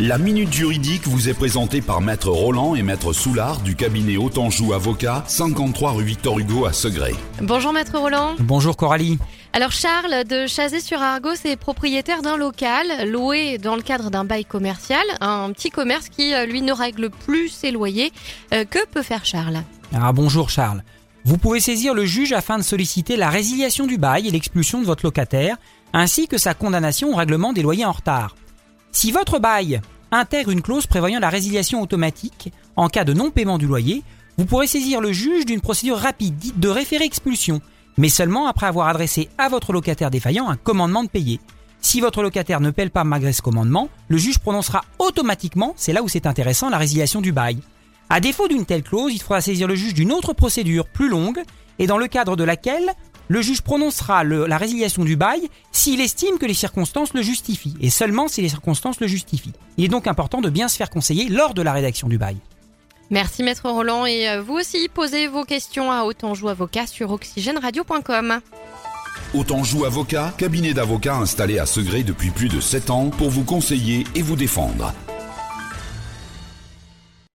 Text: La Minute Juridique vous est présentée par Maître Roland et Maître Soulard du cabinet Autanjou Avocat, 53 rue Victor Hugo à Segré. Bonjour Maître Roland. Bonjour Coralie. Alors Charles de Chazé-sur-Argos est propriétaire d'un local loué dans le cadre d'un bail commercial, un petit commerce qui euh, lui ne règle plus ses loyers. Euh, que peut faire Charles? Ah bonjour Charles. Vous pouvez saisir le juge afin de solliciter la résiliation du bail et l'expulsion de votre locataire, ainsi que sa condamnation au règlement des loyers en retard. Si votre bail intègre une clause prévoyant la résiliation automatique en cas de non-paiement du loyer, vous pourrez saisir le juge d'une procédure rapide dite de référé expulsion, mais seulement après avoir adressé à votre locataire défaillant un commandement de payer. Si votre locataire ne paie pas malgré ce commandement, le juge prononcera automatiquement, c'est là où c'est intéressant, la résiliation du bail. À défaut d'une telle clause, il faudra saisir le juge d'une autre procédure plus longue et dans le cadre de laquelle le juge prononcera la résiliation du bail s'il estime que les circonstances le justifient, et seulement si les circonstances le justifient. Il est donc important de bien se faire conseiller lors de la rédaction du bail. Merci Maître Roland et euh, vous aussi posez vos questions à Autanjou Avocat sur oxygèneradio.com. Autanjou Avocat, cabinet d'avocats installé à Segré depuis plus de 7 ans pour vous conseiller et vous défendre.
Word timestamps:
La 0.00 0.16
Minute 0.16 0.52
Juridique 0.52 1.08
vous 1.08 1.28
est 1.28 1.34
présentée 1.34 1.80
par 1.80 2.00
Maître 2.00 2.30
Roland 2.30 2.76
et 2.76 2.84
Maître 2.84 3.12
Soulard 3.12 3.58
du 3.62 3.74
cabinet 3.74 4.16
Autanjou 4.16 4.72
Avocat, 4.72 5.24
53 5.26 5.90
rue 5.90 6.04
Victor 6.04 6.38
Hugo 6.38 6.66
à 6.66 6.72
Segré. 6.72 7.16
Bonjour 7.42 7.72
Maître 7.72 7.98
Roland. 7.98 8.36
Bonjour 8.38 8.76
Coralie. 8.76 9.18
Alors 9.52 9.72
Charles 9.72 10.22
de 10.22 10.46
Chazé-sur-Argos 10.46 11.44
est 11.44 11.56
propriétaire 11.56 12.22
d'un 12.22 12.36
local 12.36 13.10
loué 13.10 13.58
dans 13.58 13.74
le 13.74 13.82
cadre 13.82 14.08
d'un 14.08 14.24
bail 14.24 14.44
commercial, 14.44 15.02
un 15.20 15.50
petit 15.50 15.70
commerce 15.70 16.08
qui 16.08 16.32
euh, 16.32 16.46
lui 16.46 16.62
ne 16.62 16.72
règle 16.72 17.10
plus 17.10 17.48
ses 17.48 17.72
loyers. 17.72 18.12
Euh, 18.52 18.64
que 18.64 18.86
peut 18.86 19.02
faire 19.02 19.24
Charles? 19.24 19.64
Ah 19.92 20.12
bonjour 20.12 20.48
Charles. 20.48 20.84
Vous 21.24 21.38
pouvez 21.38 21.58
saisir 21.58 21.92
le 21.92 22.04
juge 22.04 22.32
afin 22.32 22.56
de 22.56 22.62
solliciter 22.62 23.16
la 23.16 23.30
résiliation 23.30 23.88
du 23.88 23.98
bail 23.98 24.28
et 24.28 24.30
l'expulsion 24.30 24.80
de 24.80 24.86
votre 24.86 25.04
locataire, 25.04 25.56
ainsi 25.92 26.28
que 26.28 26.38
sa 26.38 26.54
condamnation 26.54 27.10
au 27.10 27.16
règlement 27.16 27.52
des 27.52 27.62
loyers 27.62 27.84
en 27.84 27.90
retard. 27.90 28.36
Si 28.92 29.12
votre 29.12 29.38
bail 29.38 29.80
intègre 30.10 30.50
une 30.50 30.62
clause 30.62 30.86
prévoyant 30.86 31.20
la 31.20 31.28
résiliation 31.28 31.82
automatique 31.82 32.52
en 32.76 32.88
cas 32.88 33.04
de 33.04 33.12
non-paiement 33.12 33.58
du 33.58 33.66
loyer, 33.66 34.02
vous 34.38 34.46
pourrez 34.46 34.66
saisir 34.66 35.00
le 35.00 35.12
juge 35.12 35.46
d'une 35.46 35.60
procédure 35.60 35.98
rapide 35.98 36.36
dite 36.36 36.58
de 36.58 36.68
référé 36.68 37.04
expulsion, 37.04 37.60
mais 37.96 38.08
seulement 38.08 38.46
après 38.46 38.66
avoir 38.66 38.88
adressé 38.88 39.28
à 39.36 39.48
votre 39.48 39.72
locataire 39.72 40.10
défaillant 40.10 40.48
un 40.48 40.56
commandement 40.56 41.04
de 41.04 41.08
payer. 41.08 41.40
Si 41.80 42.00
votre 42.00 42.22
locataire 42.22 42.60
ne 42.60 42.70
paie 42.70 42.88
pas 42.88 43.04
malgré 43.04 43.32
ce 43.32 43.42
commandement, 43.42 43.88
le 44.08 44.16
juge 44.16 44.38
prononcera 44.38 44.84
automatiquement, 44.98 45.74
c'est 45.76 45.92
là 45.92 46.02
où 46.02 46.08
c'est 46.08 46.26
intéressant, 46.26 46.70
la 46.70 46.78
résiliation 46.78 47.20
du 47.20 47.32
bail. 47.32 47.58
À 48.10 48.20
défaut 48.20 48.48
d'une 48.48 48.64
telle 48.64 48.82
clause, 48.82 49.12
il 49.12 49.20
faudra 49.20 49.40
saisir 49.40 49.68
le 49.68 49.74
juge 49.74 49.94
d'une 49.94 50.12
autre 50.12 50.32
procédure 50.32 50.88
plus 50.88 51.08
longue 51.08 51.42
et 51.78 51.86
dans 51.86 51.98
le 51.98 52.08
cadre 52.08 52.36
de 52.36 52.44
laquelle 52.44 52.92
le 53.28 53.42
juge 53.42 53.62
prononcera 53.62 54.24
la 54.24 54.58
résiliation 54.58 55.04
du 55.04 55.16
bail 55.16 55.48
s'il 55.70 56.00
estime 56.00 56.38
que 56.38 56.46
les 56.46 56.54
circonstances 56.54 57.14
le 57.14 57.22
justifient, 57.22 57.76
et 57.80 57.90
seulement 57.90 58.28
si 58.28 58.42
les 58.42 58.48
circonstances 58.48 59.00
le 59.00 59.06
justifient. 59.06 59.52
Il 59.76 59.84
est 59.84 59.88
donc 59.88 60.06
important 60.06 60.40
de 60.40 60.50
bien 60.50 60.68
se 60.68 60.76
faire 60.76 60.90
conseiller 60.90 61.28
lors 61.28 61.54
de 61.54 61.62
la 61.62 61.72
rédaction 61.72 62.08
du 62.08 62.18
bail. 62.18 62.36
Merci 63.10 63.42
Maître 63.42 63.70
Roland 63.70 64.04
et 64.04 64.28
euh, 64.28 64.42
vous 64.42 64.54
aussi 64.54 64.88
posez 64.92 65.28
vos 65.28 65.44
questions 65.44 65.90
à 65.90 66.02
Autanjou 66.02 66.48
Avocat 66.48 66.86
sur 66.86 67.10
oxygèneradio.com. 67.10 68.40
Autanjou 69.34 69.84
Avocat, 69.84 70.34
cabinet 70.36 70.74
d'avocats 70.74 71.16
installé 71.16 71.58
à 71.58 71.66
Segré 71.66 72.02
depuis 72.02 72.30
plus 72.30 72.48
de 72.48 72.60
7 72.60 72.90
ans 72.90 73.10
pour 73.10 73.30
vous 73.30 73.44
conseiller 73.44 74.04
et 74.14 74.22
vous 74.22 74.36
défendre. 74.36 74.92